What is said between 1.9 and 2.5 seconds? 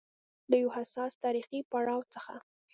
څخه